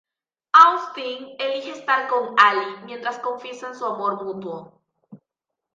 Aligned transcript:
Austin 0.51 1.35
elige 1.37 1.73
estar 1.73 2.07
con 2.07 2.33
Ally 2.35 2.79
mientras 2.85 3.19
confiesan 3.19 3.75
su 3.75 3.85
amor 3.85 4.23
mutuo. 4.23 4.81